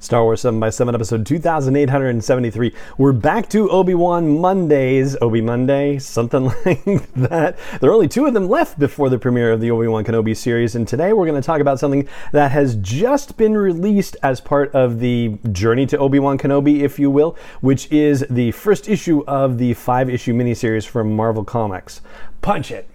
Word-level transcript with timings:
Star 0.00 0.22
Wars 0.22 0.40
7 0.42 0.60
by 0.60 0.70
7 0.70 0.94
episode 0.94 1.26
2873. 1.26 2.72
We're 2.98 3.12
back 3.12 3.48
to 3.50 3.68
Obi-Wan 3.68 4.38
Mondays. 4.38 5.16
Obi 5.20 5.40
Monday, 5.40 5.98
something 5.98 6.44
like 6.64 7.12
that. 7.14 7.58
There 7.80 7.90
are 7.90 7.92
only 7.92 8.06
two 8.06 8.24
of 8.24 8.32
them 8.32 8.48
left 8.48 8.78
before 8.78 9.10
the 9.10 9.18
premiere 9.18 9.50
of 9.50 9.60
the 9.60 9.72
Obi-Wan 9.72 10.04
Kenobi 10.04 10.36
series, 10.36 10.76
and 10.76 10.86
today 10.86 11.12
we're 11.12 11.26
going 11.26 11.40
to 11.40 11.44
talk 11.44 11.60
about 11.60 11.80
something 11.80 12.08
that 12.30 12.52
has 12.52 12.76
just 12.76 13.36
been 13.36 13.56
released 13.56 14.16
as 14.22 14.40
part 14.40 14.72
of 14.72 15.00
the 15.00 15.36
journey 15.50 15.84
to 15.86 15.98
Obi-Wan 15.98 16.38
Kenobi, 16.38 16.80
if 16.82 17.00
you 17.00 17.10
will, 17.10 17.36
which 17.60 17.90
is 17.90 18.24
the 18.30 18.52
first 18.52 18.88
issue 18.88 19.24
of 19.26 19.58
the 19.58 19.74
five-issue 19.74 20.32
miniseries 20.32 20.86
from 20.86 21.16
Marvel 21.16 21.44
Comics. 21.44 22.02
Punch 22.40 22.70
it! 22.70 22.88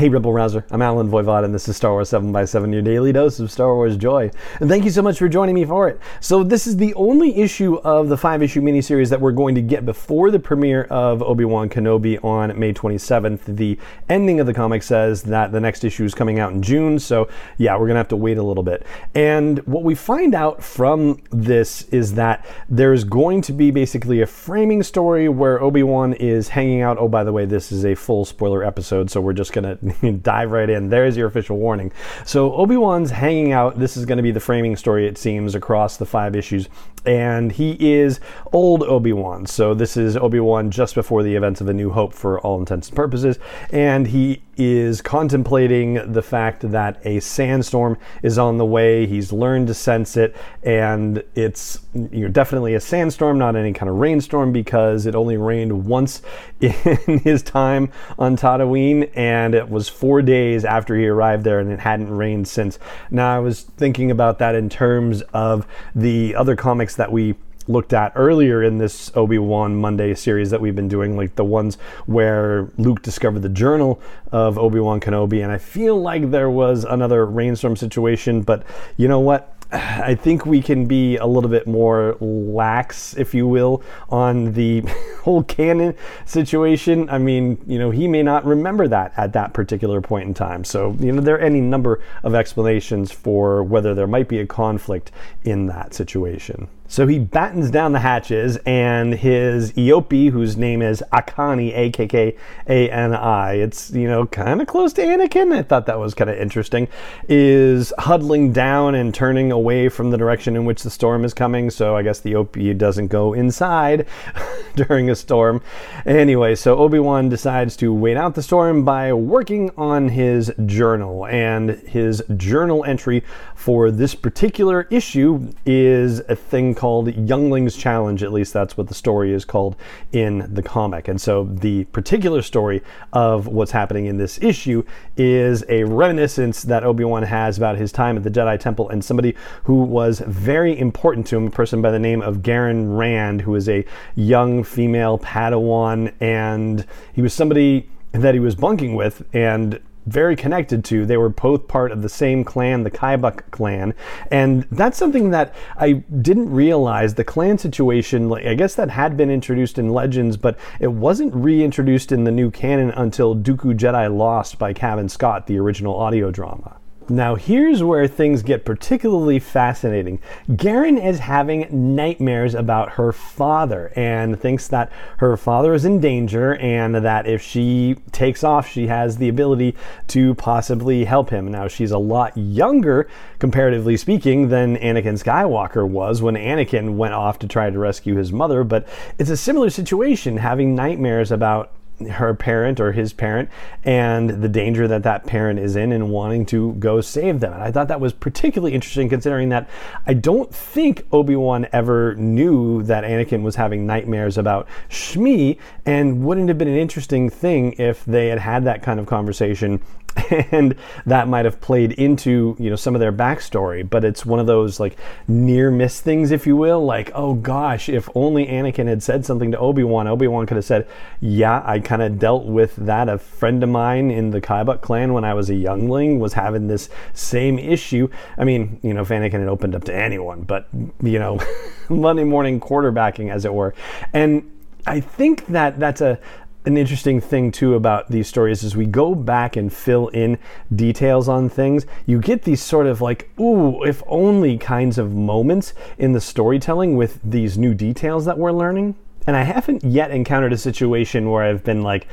Hey, 0.00 0.08
Rebel 0.08 0.32
Rouser. 0.32 0.64
I'm 0.70 0.80
Allen 0.80 1.10
Voivod, 1.10 1.44
and 1.44 1.54
this 1.54 1.68
is 1.68 1.76
Star 1.76 1.92
Wars 1.92 2.08
7 2.08 2.32
by 2.32 2.46
7 2.46 2.72
your 2.72 2.80
daily 2.80 3.12
dose 3.12 3.38
of 3.38 3.52
Star 3.52 3.74
Wars 3.74 3.98
joy. 3.98 4.30
And 4.58 4.70
thank 4.70 4.86
you 4.86 4.90
so 4.90 5.02
much 5.02 5.18
for 5.18 5.28
joining 5.28 5.54
me 5.54 5.66
for 5.66 5.90
it. 5.90 6.00
So, 6.20 6.42
this 6.42 6.66
is 6.66 6.78
the 6.78 6.94
only 6.94 7.36
issue 7.36 7.74
of 7.80 8.08
the 8.08 8.16
five 8.16 8.42
issue 8.42 8.62
miniseries 8.62 9.10
that 9.10 9.20
we're 9.20 9.32
going 9.32 9.54
to 9.56 9.60
get 9.60 9.84
before 9.84 10.30
the 10.30 10.38
premiere 10.38 10.84
of 10.84 11.22
Obi 11.22 11.44
Wan 11.44 11.68
Kenobi 11.68 12.18
on 12.24 12.58
May 12.58 12.72
27th. 12.72 13.44
The 13.44 13.78
ending 14.08 14.40
of 14.40 14.46
the 14.46 14.54
comic 14.54 14.82
says 14.82 15.22
that 15.24 15.52
the 15.52 15.60
next 15.60 15.84
issue 15.84 16.06
is 16.06 16.14
coming 16.14 16.38
out 16.38 16.54
in 16.54 16.62
June, 16.62 16.98
so 16.98 17.28
yeah, 17.58 17.74
we're 17.74 17.80
going 17.80 17.96
to 17.96 17.98
have 17.98 18.08
to 18.08 18.16
wait 18.16 18.38
a 18.38 18.42
little 18.42 18.62
bit. 18.62 18.86
And 19.14 19.58
what 19.66 19.82
we 19.82 19.94
find 19.94 20.34
out 20.34 20.64
from 20.64 21.20
this 21.28 21.82
is 21.90 22.14
that 22.14 22.46
there's 22.70 23.04
going 23.04 23.42
to 23.42 23.52
be 23.52 23.70
basically 23.70 24.22
a 24.22 24.26
framing 24.26 24.82
story 24.82 25.28
where 25.28 25.62
Obi 25.62 25.82
Wan 25.82 26.14
is 26.14 26.48
hanging 26.48 26.80
out. 26.80 26.96
Oh, 26.96 27.06
by 27.06 27.22
the 27.22 27.34
way, 27.34 27.44
this 27.44 27.70
is 27.70 27.84
a 27.84 27.94
full 27.94 28.24
spoiler 28.24 28.64
episode, 28.64 29.10
so 29.10 29.20
we're 29.20 29.34
just 29.34 29.52
going 29.52 29.76
to 29.76 29.89
dive 30.22 30.50
right 30.50 30.68
in. 30.68 30.88
There's 30.88 31.16
your 31.16 31.28
official 31.28 31.56
warning. 31.56 31.92
So 32.24 32.52
Obi 32.54 32.76
Wan's 32.76 33.10
hanging 33.10 33.52
out. 33.52 33.78
This 33.78 33.96
is 33.96 34.06
going 34.06 34.18
to 34.18 34.22
be 34.22 34.30
the 34.30 34.40
framing 34.40 34.76
story, 34.76 35.06
it 35.06 35.18
seems, 35.18 35.54
across 35.54 35.96
the 35.96 36.06
five 36.06 36.36
issues. 36.36 36.68
And 37.06 37.52
he 37.52 37.76
is 37.80 38.20
old 38.52 38.82
Obi 38.82 39.12
Wan. 39.12 39.46
So 39.46 39.74
this 39.74 39.96
is 39.96 40.16
Obi 40.16 40.40
Wan 40.40 40.70
just 40.70 40.94
before 40.94 41.22
the 41.22 41.34
events 41.34 41.60
of 41.60 41.68
A 41.68 41.72
New 41.72 41.90
Hope 41.90 42.12
for 42.12 42.40
all 42.40 42.58
intents 42.58 42.88
and 42.88 42.96
purposes. 42.96 43.38
And 43.70 44.08
he 44.08 44.42
is 44.60 45.00
contemplating 45.00 46.12
the 46.12 46.20
fact 46.20 46.70
that 46.70 47.00
a 47.06 47.18
sandstorm 47.20 47.96
is 48.22 48.36
on 48.36 48.58
the 48.58 48.64
way. 48.64 49.06
He's 49.06 49.32
learned 49.32 49.68
to 49.68 49.74
sense 49.74 50.18
it, 50.18 50.36
and 50.62 51.24
it's 51.34 51.78
you 51.94 52.26
know, 52.26 52.28
definitely 52.28 52.74
a 52.74 52.80
sandstorm, 52.80 53.38
not 53.38 53.56
any 53.56 53.72
kind 53.72 53.88
of 53.88 53.96
rainstorm, 53.96 54.52
because 54.52 55.06
it 55.06 55.14
only 55.14 55.38
rained 55.38 55.86
once 55.86 56.20
in 56.60 57.18
his 57.24 57.42
time 57.42 57.90
on 58.18 58.36
Tatooine, 58.36 59.10
and 59.14 59.54
it 59.54 59.70
was 59.70 59.88
four 59.88 60.20
days 60.20 60.66
after 60.66 60.94
he 60.94 61.06
arrived 61.06 61.42
there, 61.42 61.60
and 61.60 61.72
it 61.72 61.80
hadn't 61.80 62.14
rained 62.14 62.46
since. 62.46 62.78
Now, 63.10 63.34
I 63.34 63.38
was 63.38 63.62
thinking 63.62 64.10
about 64.10 64.38
that 64.40 64.54
in 64.54 64.68
terms 64.68 65.22
of 65.32 65.66
the 65.94 66.34
other 66.34 66.54
comics 66.54 66.89
that 66.96 67.12
we 67.12 67.34
looked 67.68 67.92
at 67.92 68.12
earlier 68.16 68.62
in 68.62 68.78
this 68.78 69.10
Obi-Wan 69.14 69.76
Monday 69.76 70.14
series 70.14 70.50
that 70.50 70.60
we've 70.60 70.74
been 70.74 70.88
doing, 70.88 71.16
like 71.16 71.36
the 71.36 71.44
ones 71.44 71.76
where 72.06 72.68
Luke 72.78 73.02
discovered 73.02 73.40
the 73.40 73.48
journal 73.48 74.00
of 74.32 74.58
Obi-Wan 74.58 75.00
Kenobi. 75.00 75.42
And 75.42 75.52
I 75.52 75.58
feel 75.58 76.00
like 76.00 76.30
there 76.30 76.50
was 76.50 76.84
another 76.84 77.24
rainstorm 77.26 77.76
situation, 77.76 78.42
but 78.42 78.64
you 78.96 79.08
know 79.08 79.20
what? 79.20 79.56
I 79.72 80.16
think 80.16 80.46
we 80.46 80.60
can 80.62 80.86
be 80.86 81.16
a 81.16 81.26
little 81.26 81.48
bit 81.48 81.68
more 81.68 82.16
lax, 82.20 83.16
if 83.16 83.34
you 83.34 83.46
will, 83.46 83.84
on 84.08 84.52
the 84.54 84.80
whole 85.22 85.44
canon 85.44 85.94
situation. 86.26 87.08
I 87.08 87.18
mean, 87.18 87.56
you 87.68 87.78
know, 87.78 87.92
he 87.92 88.08
may 88.08 88.24
not 88.24 88.44
remember 88.44 88.88
that 88.88 89.12
at 89.16 89.32
that 89.34 89.52
particular 89.52 90.00
point 90.00 90.26
in 90.26 90.34
time. 90.34 90.64
So, 90.64 90.96
you 90.98 91.12
know, 91.12 91.20
there 91.20 91.36
are 91.36 91.40
any 91.40 91.60
number 91.60 92.02
of 92.24 92.34
explanations 92.34 93.12
for 93.12 93.62
whether 93.62 93.94
there 93.94 94.08
might 94.08 94.28
be 94.28 94.40
a 94.40 94.46
conflict 94.46 95.12
in 95.44 95.66
that 95.66 95.94
situation. 95.94 96.66
So 96.90 97.06
he 97.06 97.20
battens 97.20 97.70
down 97.70 97.92
the 97.92 98.00
hatches, 98.00 98.56
and 98.66 99.14
his 99.14 99.72
Eopie, 99.74 100.30
whose 100.30 100.56
name 100.56 100.82
is 100.82 101.04
Akkani, 101.12 101.72
A 101.72 101.90
K 101.90 102.08
K 102.08 102.36
A 102.66 102.90
N 102.90 103.14
I, 103.14 103.52
it's, 103.52 103.92
you 103.92 104.08
know, 104.08 104.26
kind 104.26 104.60
of 104.60 104.66
close 104.66 104.92
to 104.94 105.02
Anakin. 105.02 105.52
I 105.56 105.62
thought 105.62 105.86
that 105.86 106.00
was 106.00 106.14
kind 106.14 106.28
of 106.28 106.36
interesting, 106.36 106.88
is 107.28 107.92
huddling 107.96 108.52
down 108.52 108.96
and 108.96 109.14
turning 109.14 109.52
away 109.52 109.88
from 109.88 110.10
the 110.10 110.18
direction 110.18 110.56
in 110.56 110.64
which 110.64 110.82
the 110.82 110.90
storm 110.90 111.24
is 111.24 111.32
coming. 111.32 111.70
So 111.70 111.94
I 111.96 112.02
guess 112.02 112.18
the 112.18 112.32
Eopie 112.32 112.76
doesn't 112.76 113.06
go 113.06 113.34
inside 113.34 114.08
during 114.74 115.10
a 115.10 115.14
storm. 115.14 115.62
Anyway, 116.06 116.54
so 116.54 116.78
Obi 116.78 116.98
Wan 116.98 117.28
decides 117.28 117.76
to 117.76 117.92
wait 117.92 118.16
out 118.16 118.34
the 118.34 118.42
storm 118.42 118.84
by 118.84 119.12
working 119.12 119.70
on 119.76 120.08
his 120.08 120.52
journal. 120.66 121.26
And 121.26 121.70
his 121.70 122.22
journal 122.36 122.84
entry 122.84 123.24
for 123.54 123.90
this 123.90 124.14
particular 124.14 124.86
issue 124.90 125.52
is 125.66 126.20
a 126.20 126.36
thing 126.36 126.74
called 126.74 127.14
Youngling's 127.14 127.76
Challenge. 127.76 128.22
At 128.22 128.32
least 128.32 128.52
that's 128.52 128.76
what 128.76 128.88
the 128.88 128.94
story 128.94 129.32
is 129.32 129.44
called 129.44 129.76
in 130.12 130.52
the 130.52 130.62
comic. 130.62 131.08
And 131.08 131.20
so 131.20 131.44
the 131.44 131.84
particular 131.84 132.42
story 132.42 132.82
of 133.12 133.46
what's 133.46 133.70
happening 133.70 134.06
in 134.06 134.16
this 134.16 134.42
issue 134.42 134.82
is 135.16 135.64
a 135.68 135.84
reminiscence 135.84 136.62
that 136.62 136.84
Obi 136.84 137.04
Wan 137.04 137.22
has 137.22 137.58
about 137.58 137.76
his 137.76 137.92
time 137.92 138.16
at 138.16 138.22
the 138.22 138.30
Jedi 138.30 138.58
Temple 138.58 138.88
and 138.88 139.04
somebody 139.04 139.34
who 139.64 139.82
was 139.82 140.20
very 140.20 140.78
important 140.78 141.26
to 141.28 141.36
him, 141.36 141.46
a 141.46 141.50
person 141.50 141.82
by 141.82 141.90
the 141.90 141.98
name 141.98 142.22
of 142.22 142.42
Garen 142.42 142.94
Rand, 142.94 143.42
who 143.42 143.54
is 143.54 143.68
a 143.68 143.84
young 144.14 144.49
female 144.64 145.18
Padawan. 145.18 146.12
And 146.20 146.86
he 147.12 147.22
was 147.22 147.32
somebody 147.32 147.88
that 148.12 148.34
he 148.34 148.40
was 148.40 148.54
bunking 148.54 148.94
with 148.94 149.24
and 149.32 149.80
very 150.06 150.34
connected 150.34 150.84
to. 150.84 151.06
They 151.06 151.16
were 151.16 151.28
both 151.28 151.68
part 151.68 151.92
of 151.92 152.02
the 152.02 152.08
same 152.08 152.42
clan, 152.42 152.82
the 152.82 152.90
Kaibuk 152.90 153.50
clan. 153.50 153.94
And 154.30 154.66
that's 154.70 154.98
something 154.98 155.30
that 155.30 155.54
I 155.76 155.92
didn't 155.92 156.50
realize. 156.50 157.14
The 157.14 157.24
clan 157.24 157.58
situation, 157.58 158.28
like, 158.28 158.46
I 158.46 158.54
guess 158.54 158.74
that 158.74 158.90
had 158.90 159.16
been 159.16 159.30
introduced 159.30 159.78
in 159.78 159.90
Legends, 159.90 160.36
but 160.36 160.58
it 160.80 160.92
wasn't 160.92 161.34
reintroduced 161.34 162.12
in 162.12 162.24
the 162.24 162.32
new 162.32 162.50
canon 162.50 162.90
until 162.90 163.36
Dooku 163.36 163.78
Jedi 163.78 164.14
Lost 164.14 164.58
by 164.58 164.72
Cavan 164.72 165.08
Scott, 165.08 165.46
the 165.46 165.58
original 165.58 165.94
audio 165.94 166.30
drama. 166.30 166.79
Now, 167.10 167.34
here's 167.34 167.82
where 167.82 168.06
things 168.06 168.44
get 168.44 168.64
particularly 168.64 169.40
fascinating. 169.40 170.20
Garen 170.54 170.96
is 170.96 171.18
having 171.18 171.96
nightmares 171.96 172.54
about 172.54 172.92
her 172.92 173.10
father 173.10 173.92
and 173.96 174.38
thinks 174.38 174.68
that 174.68 174.92
her 175.16 175.36
father 175.36 175.74
is 175.74 175.84
in 175.84 175.98
danger 175.98 176.54
and 176.54 176.94
that 176.94 177.26
if 177.26 177.42
she 177.42 177.96
takes 178.12 178.44
off, 178.44 178.68
she 178.68 178.86
has 178.86 179.16
the 179.16 179.28
ability 179.28 179.74
to 180.06 180.36
possibly 180.36 181.04
help 181.04 181.30
him. 181.30 181.48
Now, 181.48 181.66
she's 181.66 181.90
a 181.90 181.98
lot 181.98 182.36
younger, 182.36 183.08
comparatively 183.40 183.96
speaking, 183.96 184.48
than 184.48 184.76
Anakin 184.76 185.20
Skywalker 185.20 185.88
was 185.88 186.22
when 186.22 186.36
Anakin 186.36 186.94
went 186.94 187.14
off 187.14 187.40
to 187.40 187.48
try 187.48 187.70
to 187.70 187.78
rescue 187.78 188.14
his 188.14 188.32
mother, 188.32 188.62
but 188.62 188.86
it's 189.18 189.30
a 189.30 189.36
similar 189.36 189.68
situation 189.68 190.36
having 190.36 190.76
nightmares 190.76 191.32
about 191.32 191.72
her 192.08 192.34
parent 192.34 192.80
or 192.80 192.92
his 192.92 193.12
parent 193.12 193.48
and 193.84 194.42
the 194.42 194.48
danger 194.48 194.88
that 194.88 195.02
that 195.02 195.26
parent 195.26 195.58
is 195.58 195.76
in 195.76 195.92
and 195.92 196.10
wanting 196.10 196.46
to 196.46 196.72
go 196.74 197.00
save 197.00 197.40
them. 197.40 197.52
And 197.52 197.62
I 197.62 197.70
thought 197.70 197.88
that 197.88 198.00
was 198.00 198.12
particularly 198.12 198.74
interesting 198.74 199.08
considering 199.08 199.48
that 199.50 199.68
I 200.06 200.14
don't 200.14 200.54
think 200.54 201.06
Obi-Wan 201.12 201.66
ever 201.72 202.14
knew 202.16 202.82
that 202.84 203.04
Anakin 203.04 203.42
was 203.42 203.56
having 203.56 203.86
nightmares 203.86 204.38
about 204.38 204.66
Shmi 204.88 205.58
and 205.86 206.24
wouldn't 206.24 206.48
have 206.48 206.58
been 206.58 206.68
an 206.68 206.76
interesting 206.76 207.30
thing 207.30 207.74
if 207.78 208.04
they 208.04 208.28
had 208.28 208.38
had 208.38 208.64
that 208.64 208.82
kind 208.82 209.00
of 209.00 209.06
conversation 209.06 209.80
and 210.50 210.74
that 211.06 211.28
might 211.28 211.44
have 211.44 211.60
played 211.60 211.92
into 211.92 212.56
you 212.58 212.70
know 212.70 212.76
some 212.76 212.94
of 212.94 213.00
their 213.00 213.12
backstory 213.12 213.88
but 213.88 214.04
it's 214.04 214.26
one 214.26 214.38
of 214.38 214.46
those 214.46 214.80
like 214.80 214.96
near 215.28 215.70
miss 215.70 216.00
things 216.00 216.30
if 216.30 216.46
you 216.46 216.56
will 216.56 216.84
like 216.84 217.10
oh 217.14 217.34
gosh 217.34 217.88
if 217.88 218.08
only 218.14 218.46
anakin 218.46 218.86
had 218.86 219.02
said 219.02 219.24
something 219.24 219.50
to 219.50 219.58
obi-wan 219.58 220.06
obi-wan 220.06 220.46
could 220.46 220.56
have 220.56 220.64
said 220.64 220.86
yeah 221.20 221.62
i 221.64 221.78
kind 221.78 222.02
of 222.02 222.18
dealt 222.18 222.44
with 222.44 222.76
that. 222.76 223.08
A 223.08 223.18
friend 223.18 223.62
of 223.62 223.68
mine 223.68 224.10
in 224.10 224.30
the 224.30 224.40
kaibuk 224.40 224.80
clan 224.80 225.12
when 225.12 225.24
i 225.24 225.34
was 225.34 225.50
a 225.50 225.54
youngling 225.54 226.20
was 226.20 226.34
having 226.34 226.68
this 226.68 226.88
same 227.14 227.58
issue. 227.58 228.08
I 228.38 228.44
mean 228.44 228.78
you 228.82 228.94
know 228.94 229.02
if 229.02 229.08
anakin 229.08 229.40
had 229.40 229.48
opened 229.48 229.74
up 229.74 229.84
to 229.84 229.94
anyone 229.94 230.42
but 230.42 230.68
you 231.02 231.18
know 231.18 231.40
monday 231.88 232.24
morning 232.24 232.60
quarterbacking 232.60 233.30
as 233.30 233.44
it 233.44 233.52
were. 233.52 233.74
And 234.12 234.50
i 234.86 235.00
think 235.00 235.46
that 235.46 235.78
that's 235.78 236.00
a 236.00 236.18
an 236.66 236.76
interesting 236.76 237.20
thing 237.20 237.50
too 237.50 237.74
about 237.74 238.10
these 238.10 238.28
stories 238.28 238.62
is 238.62 238.76
we 238.76 238.86
go 238.86 239.14
back 239.14 239.56
and 239.56 239.72
fill 239.72 240.08
in 240.08 240.38
details 240.74 241.28
on 241.28 241.48
things. 241.48 241.86
You 242.06 242.20
get 242.20 242.42
these 242.42 242.62
sort 242.62 242.86
of 242.86 243.00
like, 243.00 243.30
ooh, 243.40 243.82
if 243.82 244.02
only 244.06 244.58
kinds 244.58 244.98
of 244.98 245.14
moments 245.14 245.72
in 245.96 246.12
the 246.12 246.20
storytelling 246.20 246.96
with 246.96 247.18
these 247.24 247.56
new 247.56 247.72
details 247.72 248.26
that 248.26 248.38
we're 248.38 248.52
learning. 248.52 248.96
And 249.26 249.36
I 249.36 249.42
haven't 249.42 249.84
yet 249.84 250.10
encountered 250.10 250.52
a 250.52 250.58
situation 250.58 251.30
where 251.30 251.44
I've 251.44 251.64
been 251.64 251.82
like, 251.82 252.06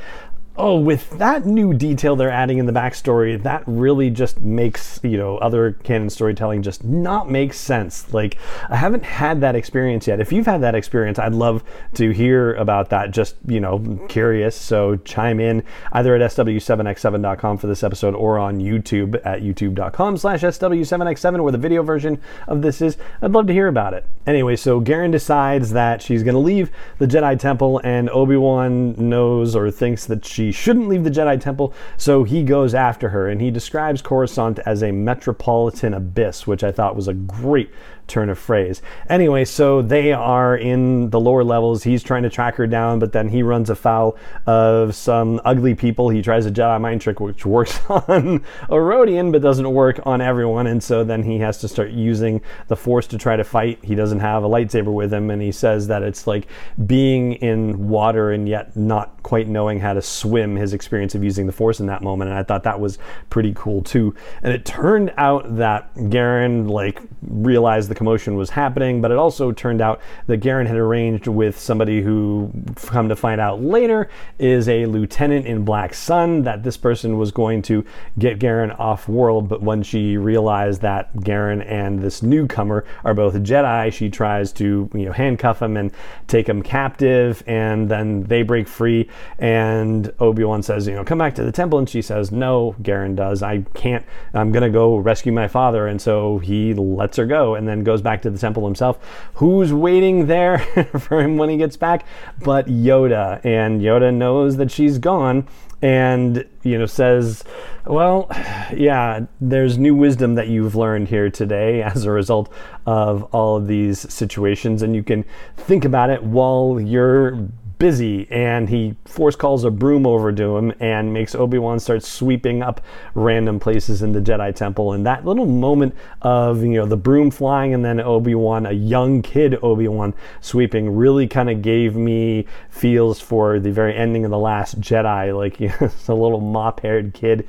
oh, 0.58 0.78
with 0.78 1.08
that 1.18 1.46
new 1.46 1.72
detail 1.72 2.16
they're 2.16 2.30
adding 2.30 2.58
in 2.58 2.66
the 2.66 2.72
backstory, 2.72 3.40
that 3.42 3.62
really 3.66 4.10
just 4.10 4.40
makes, 4.40 4.98
you 5.04 5.16
know, 5.16 5.38
other 5.38 5.72
canon 5.84 6.10
storytelling 6.10 6.62
just 6.62 6.82
not 6.82 7.30
make 7.30 7.54
sense. 7.54 8.12
Like, 8.12 8.36
I 8.68 8.76
haven't 8.76 9.04
had 9.04 9.40
that 9.40 9.54
experience 9.54 10.08
yet. 10.08 10.20
If 10.20 10.32
you've 10.32 10.46
had 10.46 10.60
that 10.62 10.74
experience, 10.74 11.18
I'd 11.18 11.32
love 11.32 11.62
to 11.94 12.10
hear 12.10 12.54
about 12.54 12.90
that. 12.90 13.12
Just, 13.12 13.36
you 13.46 13.60
know, 13.60 14.04
curious. 14.08 14.56
So 14.56 14.96
chime 14.96 15.38
in 15.38 15.62
either 15.92 16.16
at 16.16 16.30
sw7x7.com 16.32 17.58
for 17.58 17.68
this 17.68 17.84
episode 17.84 18.14
or 18.14 18.38
on 18.38 18.58
YouTube 18.58 19.14
at 19.24 19.42
youtube.com 19.42 20.16
slash 20.16 20.42
sw7x7 20.42 21.42
where 21.42 21.52
the 21.52 21.58
video 21.58 21.82
version 21.82 22.20
of 22.48 22.62
this 22.62 22.82
is. 22.82 22.96
I'd 23.22 23.30
love 23.30 23.46
to 23.46 23.52
hear 23.52 23.68
about 23.68 23.94
it. 23.94 24.06
Anyway, 24.26 24.56
so 24.56 24.80
Garen 24.80 25.10
decides 25.10 25.70
that 25.70 26.02
she's 26.02 26.22
going 26.22 26.34
to 26.34 26.40
leave 26.40 26.70
the 26.98 27.06
Jedi 27.06 27.38
Temple 27.38 27.80
and 27.84 28.10
Obi-Wan 28.10 28.94
knows 29.08 29.54
or 29.54 29.70
thinks 29.70 30.04
that 30.06 30.24
she 30.24 30.47
shouldn't 30.52 30.88
leave 30.88 31.04
the 31.04 31.10
Jedi 31.10 31.40
Temple, 31.40 31.72
so 31.96 32.24
he 32.24 32.42
goes 32.42 32.74
after 32.74 33.08
her. 33.10 33.28
And 33.28 33.40
he 33.40 33.50
describes 33.50 34.02
Coruscant 34.02 34.58
as 34.60 34.82
a 34.82 34.92
metropolitan 34.92 35.94
abyss, 35.94 36.46
which 36.46 36.64
I 36.64 36.72
thought 36.72 36.96
was 36.96 37.08
a 37.08 37.14
great 37.14 37.70
turn 38.08 38.30
of 38.30 38.38
phrase. 38.38 38.82
Anyway, 39.08 39.44
so 39.44 39.82
they 39.82 40.12
are 40.12 40.56
in 40.56 41.10
the 41.10 41.20
lower 41.20 41.44
levels. 41.44 41.84
He's 41.84 42.02
trying 42.02 42.22
to 42.24 42.30
track 42.30 42.56
her 42.56 42.66
down, 42.66 42.98
but 42.98 43.12
then 43.12 43.28
he 43.28 43.42
runs 43.42 43.70
afoul 43.70 44.16
of 44.46 44.94
some 44.94 45.40
ugly 45.44 45.74
people. 45.74 46.08
He 46.08 46.22
tries 46.22 46.46
a 46.46 46.50
Jedi 46.50 46.80
mind 46.80 47.02
trick, 47.02 47.20
which 47.20 47.46
works 47.46 47.78
on 47.88 48.44
a 48.68 48.74
Rodian, 48.74 49.30
but 49.30 49.42
doesn't 49.42 49.70
work 49.70 50.00
on 50.04 50.20
everyone. 50.20 50.66
And 50.66 50.82
so 50.82 51.04
then 51.04 51.22
he 51.22 51.38
has 51.38 51.58
to 51.58 51.68
start 51.68 51.90
using 51.90 52.40
the 52.66 52.76
Force 52.76 53.06
to 53.08 53.18
try 53.18 53.36
to 53.36 53.44
fight. 53.44 53.84
He 53.84 53.94
doesn't 53.94 54.20
have 54.20 54.42
a 54.42 54.48
lightsaber 54.48 54.92
with 54.92 55.12
him, 55.12 55.30
and 55.30 55.42
he 55.42 55.52
says 55.52 55.86
that 55.88 56.02
it's 56.02 56.26
like 56.26 56.46
being 56.86 57.34
in 57.34 57.88
water 57.88 58.32
and 58.32 58.48
yet 58.48 58.76
not 58.76 59.22
quite 59.22 59.48
knowing 59.48 59.78
how 59.78 59.92
to 59.92 60.00
swim, 60.02 60.37
his 60.56 60.72
experience 60.72 61.14
of 61.14 61.24
using 61.24 61.46
the 61.46 61.52
Force 61.52 61.80
in 61.80 61.86
that 61.86 62.02
moment. 62.02 62.30
And 62.30 62.38
I 62.38 62.42
thought 62.42 62.62
that 62.64 62.80
was 62.80 62.98
pretty 63.30 63.52
cool 63.54 63.82
too. 63.82 64.14
And 64.42 64.52
it 64.52 64.64
turned 64.64 65.12
out 65.16 65.56
that 65.56 65.90
Garen, 66.10 66.68
like, 66.68 67.00
realized 67.22 67.90
the 67.90 67.94
commotion 67.94 68.36
was 68.36 68.50
happening, 68.50 69.00
but 69.00 69.10
it 69.10 69.18
also 69.18 69.52
turned 69.52 69.80
out 69.80 70.00
that 70.26 70.38
Garen 70.38 70.66
had 70.66 70.76
arranged 70.76 71.26
with 71.26 71.58
somebody 71.58 72.02
who, 72.02 72.50
come 72.76 73.08
to 73.08 73.16
find 73.16 73.40
out 73.40 73.62
later, 73.62 74.08
is 74.38 74.68
a 74.68 74.86
lieutenant 74.86 75.46
in 75.46 75.64
Black 75.64 75.94
Sun, 75.94 76.42
that 76.42 76.62
this 76.62 76.76
person 76.76 77.18
was 77.18 77.30
going 77.30 77.62
to 77.62 77.84
get 78.18 78.38
Garen 78.38 78.70
off 78.72 79.08
world. 79.08 79.48
But 79.48 79.62
when 79.62 79.82
she 79.82 80.16
realized 80.16 80.82
that 80.82 81.18
Garen 81.22 81.62
and 81.62 82.00
this 82.00 82.22
newcomer 82.22 82.84
are 83.04 83.14
both 83.14 83.34
Jedi, 83.34 83.92
she 83.92 84.08
tries 84.08 84.52
to, 84.54 84.88
you 84.94 85.04
know, 85.06 85.12
handcuff 85.12 85.60
him 85.60 85.76
and 85.76 85.92
take 86.26 86.48
him 86.48 86.62
captive, 86.62 87.42
and 87.46 87.90
then 87.90 88.22
they 88.24 88.42
break 88.42 88.68
free. 88.68 89.08
And 89.38 90.12
Obi 90.20 90.44
Wan 90.44 90.62
says, 90.62 90.86
you 90.86 90.94
know, 90.94 91.04
come 91.04 91.18
back 91.18 91.34
to 91.36 91.44
the 91.44 91.52
temple, 91.52 91.78
and 91.78 91.88
she 91.88 92.02
says, 92.02 92.32
no. 92.32 92.74
Garen 92.82 93.14
does. 93.14 93.42
I 93.42 93.62
can't. 93.74 94.04
I'm 94.34 94.52
gonna 94.52 94.70
go 94.70 94.96
rescue 94.96 95.32
my 95.32 95.48
father, 95.48 95.86
and 95.86 96.00
so 96.00 96.38
he 96.38 96.74
lets 96.74 97.16
her 97.16 97.26
go, 97.26 97.54
and 97.54 97.68
then 97.68 97.84
goes 97.84 98.02
back 98.02 98.22
to 98.22 98.30
the 98.30 98.38
temple 98.38 98.64
himself. 98.64 98.98
Who's 99.34 99.72
waiting 99.72 100.26
there 100.26 100.58
for 100.98 101.20
him 101.20 101.36
when 101.36 101.48
he 101.48 101.56
gets 101.56 101.76
back? 101.76 102.04
But 102.40 102.66
Yoda. 102.66 103.44
And 103.44 103.80
Yoda 103.80 104.12
knows 104.12 104.56
that 104.56 104.70
she's 104.70 104.98
gone 104.98 105.46
and 105.80 106.44
you 106.64 106.76
know 106.76 106.86
says 106.86 107.44
well 107.86 108.26
yeah 108.74 109.20
there's 109.40 109.78
new 109.78 109.94
wisdom 109.94 110.34
that 110.34 110.48
you've 110.48 110.74
learned 110.74 111.08
here 111.08 111.30
today 111.30 111.82
as 111.94 112.04
a 112.04 112.10
result 112.10 112.52
of 112.86 113.22
all 113.34 113.56
of 113.56 113.68
these 113.68 114.12
situations 114.12 114.82
and 114.82 114.94
you 114.94 115.02
can 115.02 115.24
think 115.56 115.84
about 115.84 116.10
it 116.10 116.22
while 116.22 116.80
you're 116.80 117.48
busy 117.78 118.26
and 118.30 118.68
he 118.68 118.94
force 119.04 119.36
calls 119.36 119.64
a 119.64 119.70
broom 119.70 120.06
over 120.06 120.32
to 120.32 120.56
him 120.56 120.72
and 120.80 121.12
makes 121.12 121.34
Obi-Wan 121.34 121.78
start 121.78 122.02
sweeping 122.02 122.62
up 122.62 122.80
random 123.14 123.60
places 123.60 124.02
in 124.02 124.12
the 124.12 124.20
Jedi 124.20 124.54
Temple. 124.54 124.92
And 124.92 125.06
that 125.06 125.24
little 125.24 125.46
moment 125.46 125.94
of 126.22 126.62
you 126.62 126.74
know 126.74 126.86
the 126.86 126.96
broom 126.96 127.30
flying 127.30 127.74
and 127.74 127.84
then 127.84 128.00
Obi-Wan 128.00 128.66
a 128.66 128.72
young 128.72 129.22
kid 129.22 129.58
Obi-Wan 129.62 130.14
sweeping 130.40 130.94
really 130.96 131.26
kind 131.26 131.50
of 131.50 131.62
gave 131.62 131.94
me 131.94 132.46
feels 132.70 133.20
for 133.20 133.60
the 133.60 133.70
very 133.70 133.94
ending 133.94 134.24
of 134.24 134.30
the 134.30 134.38
last 134.38 134.80
Jedi. 134.80 135.36
Like 135.36 135.60
you 135.60 135.68
know, 135.68 135.90
a 136.08 136.14
little 136.14 136.40
mop-haired 136.40 137.14
kid 137.14 137.46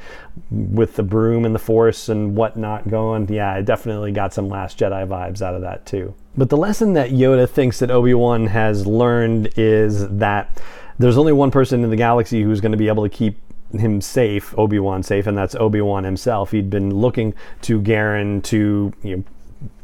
with 0.52 0.96
the 0.96 1.04
broom 1.04 1.46
and 1.46 1.54
the 1.54 1.60
force 1.60 2.10
and 2.10 2.36
whatnot 2.36 2.88
going. 2.88 3.28
Yeah 3.30 3.54
I 3.54 3.62
definitely 3.62 4.12
got 4.12 4.34
some 4.34 4.50
last 4.50 4.78
Jedi 4.78 5.08
vibes 5.08 5.42
out 5.42 5.56
of 5.56 5.62
that 5.62 5.86
too 5.86 6.14
but 6.38 6.50
the 6.50 6.58
lesson 6.58 6.94
that 6.94 7.10
Yoda 7.10 7.50
thinks 7.50 7.80
that 7.80 7.92
Obi 7.92 8.14
Wan 8.14 8.48
has 8.48 8.86
learned 8.86 9.50
is 9.58 10.08
that 10.10 10.62
there's 10.98 11.18
only 11.18 11.34
one 11.34 11.52
person 11.52 11.84
in 11.84 11.90
the 11.90 11.96
galaxy 11.96 12.44
who's 12.44 12.62
going 12.62 12.72
to 12.72 12.78
be 12.78 12.88
able 12.88 13.04
to 13.04 13.10
keep 13.10 13.38
him 13.72 14.02
safe, 14.02 14.58
Obi 14.58 14.80
Wan 14.80 15.04
safe, 15.04 15.28
and 15.28 15.38
that's 15.38 15.56
Obi 15.56 15.82
Wan 15.82 16.04
himself. 16.04 16.52
He'd 16.52 16.70
been 16.70 16.94
looking 16.94 17.34
to 17.62 17.82
Garen 17.82 18.42
to 18.44 18.94
you 19.04 19.18
know, 19.18 19.24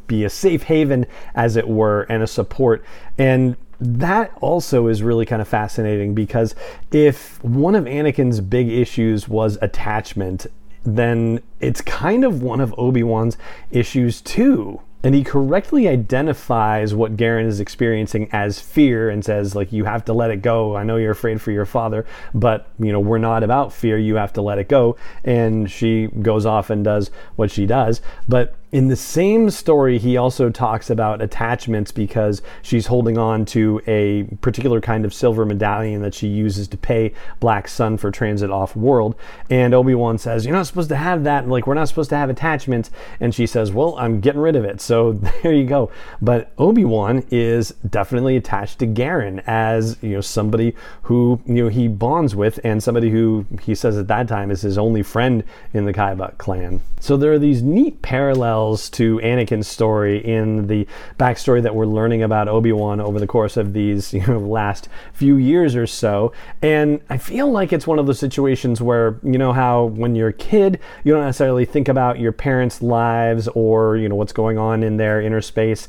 be 0.06 0.24
a 0.24 0.30
safe 0.30 0.64
haven, 0.64 1.06
as 1.34 1.56
it 1.56 1.68
were, 1.68 2.02
and 2.02 2.22
a 2.22 2.26
support. 2.26 2.84
And 3.18 3.56
that 3.80 4.32
also 4.40 4.86
is 4.86 5.02
really 5.02 5.26
kind 5.26 5.42
of 5.42 5.48
fascinating 5.48 6.14
because 6.14 6.54
if 6.92 7.42
one 7.44 7.74
of 7.74 7.84
Anakin's 7.84 8.40
big 8.40 8.68
issues 8.68 9.28
was 9.28 9.58
attachment, 9.60 10.46
then 10.84 11.40
it's 11.60 11.80
kind 11.80 12.24
of 12.24 12.42
one 12.42 12.60
of 12.60 12.74
Obi 12.78 13.02
Wan's 13.02 13.36
issues 13.70 14.20
too 14.20 14.80
and 15.02 15.14
he 15.14 15.22
correctly 15.22 15.88
identifies 15.88 16.94
what 16.94 17.16
Garen 17.16 17.46
is 17.46 17.60
experiencing 17.60 18.28
as 18.32 18.58
fear 18.58 19.08
and 19.08 19.24
says 19.24 19.54
like 19.54 19.72
you 19.72 19.84
have 19.84 20.04
to 20.06 20.12
let 20.12 20.30
it 20.30 20.42
go. 20.42 20.76
I 20.76 20.82
know 20.82 20.96
you're 20.96 21.12
afraid 21.12 21.40
for 21.40 21.52
your 21.52 21.66
father, 21.66 22.06
but 22.34 22.68
you 22.78 22.92
know 22.92 23.00
we're 23.00 23.18
not 23.18 23.42
about 23.42 23.72
fear. 23.72 23.98
You 23.98 24.16
have 24.16 24.32
to 24.34 24.42
let 24.42 24.58
it 24.58 24.68
go. 24.68 24.96
And 25.24 25.70
she 25.70 26.08
goes 26.22 26.46
off 26.46 26.70
and 26.70 26.84
does 26.84 27.10
what 27.36 27.50
she 27.50 27.66
does, 27.66 28.00
but 28.28 28.54
in 28.72 28.88
the 28.88 28.96
same 28.96 29.48
story, 29.50 29.96
he 29.98 30.16
also 30.16 30.50
talks 30.50 30.90
about 30.90 31.22
attachments 31.22 31.92
because 31.92 32.42
she's 32.62 32.86
holding 32.86 33.16
on 33.16 33.44
to 33.46 33.80
a 33.86 34.24
particular 34.40 34.80
kind 34.80 35.04
of 35.04 35.14
silver 35.14 35.46
medallion 35.46 36.02
that 36.02 36.14
she 36.14 36.26
uses 36.26 36.66
to 36.68 36.76
pay 36.76 37.14
Black 37.38 37.68
Sun 37.68 37.98
for 37.98 38.10
transit 38.10 38.50
off 38.50 38.74
world. 38.74 39.14
And 39.48 39.72
Obi 39.72 39.94
Wan 39.94 40.18
says, 40.18 40.44
You're 40.44 40.54
not 40.54 40.66
supposed 40.66 40.88
to 40.88 40.96
have 40.96 41.24
that. 41.24 41.48
Like, 41.48 41.66
we're 41.66 41.74
not 41.74 41.88
supposed 41.88 42.10
to 42.10 42.16
have 42.16 42.28
attachments. 42.28 42.90
And 43.20 43.32
she 43.32 43.46
says, 43.46 43.70
Well, 43.70 43.96
I'm 43.98 44.20
getting 44.20 44.40
rid 44.40 44.56
of 44.56 44.64
it. 44.64 44.80
So 44.80 45.12
there 45.42 45.52
you 45.52 45.64
go. 45.64 45.90
But 46.20 46.52
Obi 46.58 46.84
Wan 46.84 47.24
is 47.30 47.70
definitely 47.88 48.36
attached 48.36 48.80
to 48.80 48.86
Garen 48.86 49.42
as, 49.46 49.96
you 50.02 50.10
know, 50.10 50.20
somebody 50.20 50.74
who, 51.02 51.40
you 51.46 51.64
know, 51.64 51.68
he 51.68 51.86
bonds 51.86 52.34
with 52.34 52.58
and 52.64 52.82
somebody 52.82 53.10
who 53.10 53.46
he 53.62 53.76
says 53.76 53.96
at 53.96 54.08
that 54.08 54.26
time 54.26 54.50
is 54.50 54.62
his 54.62 54.76
only 54.76 55.04
friend 55.04 55.44
in 55.72 55.84
the 55.84 55.92
Kaiba 55.92 56.36
clan. 56.38 56.80
So 56.98 57.16
there 57.16 57.32
are 57.32 57.38
these 57.38 57.62
neat 57.62 58.02
parallels 58.02 58.55
parallels 58.56 58.88
to 58.88 59.18
Anakin's 59.18 59.68
story 59.68 60.24
in 60.24 60.66
the 60.66 60.86
backstory 61.18 61.62
that 61.62 61.74
we're 61.74 61.86
learning 61.86 62.22
about 62.22 62.48
Obi-Wan 62.48 63.00
over 63.00 63.20
the 63.20 63.26
course 63.26 63.56
of 63.56 63.72
these 63.74 64.12
you 64.14 64.26
know, 64.26 64.38
last 64.38 64.88
few 65.12 65.36
years 65.36 65.76
or 65.76 65.86
so. 65.86 66.32
And 66.62 67.00
I 67.10 67.18
feel 67.18 67.50
like 67.50 67.72
it's 67.72 67.86
one 67.86 67.98
of 67.98 68.06
those 68.06 68.18
situations 68.18 68.80
where, 68.80 69.20
you 69.22 69.38
know, 69.38 69.52
how 69.52 69.84
when 69.84 70.14
you're 70.14 70.28
a 70.28 70.32
kid, 70.32 70.80
you 71.04 71.12
don't 71.12 71.24
necessarily 71.24 71.66
think 71.66 71.88
about 71.88 72.18
your 72.18 72.32
parents' 72.32 72.80
lives 72.80 73.48
or, 73.48 73.96
you 73.96 74.08
know, 74.08 74.14
what's 74.14 74.32
going 74.32 74.58
on 74.58 74.82
in 74.82 74.96
their 74.96 75.20
inner 75.20 75.42
space. 75.42 75.86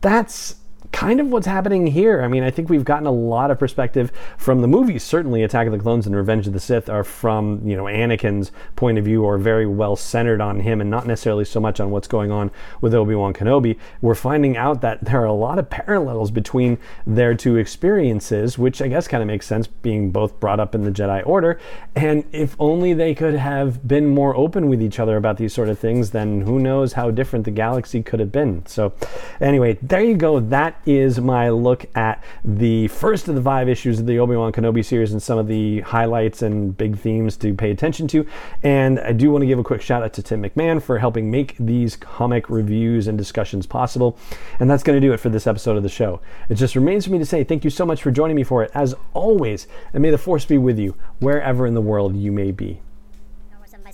That's 0.00 0.56
kind 0.92 1.20
of 1.20 1.28
what's 1.28 1.46
happening 1.46 1.86
here. 1.86 2.22
I 2.22 2.28
mean, 2.28 2.42
I 2.42 2.50
think 2.50 2.68
we've 2.68 2.84
gotten 2.84 3.06
a 3.06 3.12
lot 3.12 3.50
of 3.50 3.58
perspective 3.58 4.12
from 4.36 4.60
the 4.60 4.68
movies. 4.68 5.02
Certainly, 5.02 5.42
Attack 5.42 5.66
of 5.66 5.72
the 5.72 5.78
Clones 5.78 6.06
and 6.06 6.14
Revenge 6.14 6.46
of 6.46 6.52
the 6.52 6.60
Sith 6.60 6.88
are 6.88 7.04
from 7.04 7.60
you 7.64 7.76
know 7.76 7.84
Anakin's 7.84 8.52
point 8.76 8.98
of 8.98 9.04
view, 9.04 9.24
or 9.24 9.38
very 9.38 9.66
well 9.66 9.96
centered 9.96 10.40
on 10.40 10.60
him, 10.60 10.80
and 10.80 10.90
not 10.90 11.06
necessarily 11.06 11.44
so 11.44 11.60
much 11.60 11.80
on 11.80 11.90
what's 11.90 12.08
going 12.08 12.30
on 12.30 12.50
with 12.80 12.94
Obi 12.94 13.14
Wan 13.14 13.32
Kenobi. 13.32 13.78
We're 14.00 14.14
finding 14.14 14.56
out 14.56 14.80
that 14.82 15.04
there 15.04 15.20
are 15.20 15.24
a 15.24 15.32
lot 15.32 15.58
of 15.58 15.70
parallels 15.70 16.30
between 16.30 16.78
their 17.06 17.34
two 17.34 17.56
experiences, 17.56 18.58
which 18.58 18.82
I 18.82 18.88
guess 18.88 19.08
kind 19.08 19.22
of 19.22 19.26
makes 19.26 19.46
sense, 19.46 19.66
being 19.66 20.10
both 20.10 20.38
brought 20.40 20.60
up 20.60 20.74
in 20.74 20.82
the 20.82 20.90
Jedi 20.90 21.26
Order. 21.26 21.58
And 21.96 22.24
if 22.32 22.56
only 22.58 22.92
they 22.92 23.14
could 23.14 23.34
have 23.34 23.86
been 23.86 24.06
more 24.06 24.36
open 24.36 24.68
with 24.68 24.82
each 24.82 24.98
other 24.98 25.16
about 25.16 25.36
these 25.36 25.52
sort 25.52 25.68
of 25.68 25.78
things, 25.78 26.10
then 26.10 26.42
who 26.42 26.58
knows 26.58 26.92
how 26.92 27.10
different 27.10 27.44
the 27.44 27.50
galaxy 27.50 28.02
could 28.02 28.20
have 28.20 28.32
been. 28.32 28.64
So, 28.66 28.92
anyway, 29.40 29.78
there 29.82 30.02
you 30.02 30.16
go. 30.16 30.40
That 30.40 30.69
that 30.70 30.88
is 30.88 31.20
my 31.20 31.48
look 31.48 31.84
at 31.96 32.22
the 32.44 32.86
first 32.88 33.26
of 33.28 33.34
the 33.34 33.42
five 33.42 33.68
issues 33.68 33.98
of 33.98 34.06
the 34.06 34.18
Obi 34.18 34.36
Wan 34.36 34.52
Kenobi 34.52 34.84
series 34.84 35.12
and 35.12 35.20
some 35.20 35.38
of 35.38 35.48
the 35.48 35.80
highlights 35.80 36.42
and 36.42 36.76
big 36.76 36.96
themes 36.96 37.36
to 37.38 37.54
pay 37.54 37.70
attention 37.70 38.06
to. 38.08 38.24
And 38.62 39.00
I 39.00 39.12
do 39.12 39.32
want 39.32 39.42
to 39.42 39.46
give 39.46 39.58
a 39.58 39.64
quick 39.64 39.82
shout 39.82 40.02
out 40.02 40.12
to 40.14 40.22
Tim 40.22 40.42
McMahon 40.42 40.80
for 40.80 40.98
helping 40.98 41.30
make 41.30 41.56
these 41.58 41.96
comic 41.96 42.48
reviews 42.48 43.08
and 43.08 43.18
discussions 43.18 43.66
possible. 43.66 44.16
And 44.60 44.70
that's 44.70 44.84
going 44.84 45.00
to 45.00 45.06
do 45.06 45.12
it 45.12 45.18
for 45.18 45.28
this 45.28 45.46
episode 45.46 45.76
of 45.76 45.82
the 45.82 45.88
show. 45.88 46.20
It 46.48 46.54
just 46.54 46.76
remains 46.76 47.06
for 47.06 47.12
me 47.12 47.18
to 47.18 47.26
say 47.26 47.42
thank 47.42 47.64
you 47.64 47.70
so 47.70 47.84
much 47.84 48.02
for 48.02 48.12
joining 48.12 48.36
me 48.36 48.44
for 48.44 48.62
it, 48.62 48.70
as 48.74 48.94
always, 49.12 49.66
and 49.92 50.02
may 50.02 50.10
the 50.10 50.18
force 50.18 50.44
be 50.44 50.58
with 50.58 50.78
you 50.78 50.94
wherever 51.18 51.66
in 51.66 51.74
the 51.74 51.80
world 51.80 52.14
you 52.14 52.30
may 52.30 52.52
be 52.52 52.80